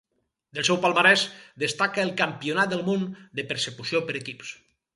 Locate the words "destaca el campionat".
1.65-2.73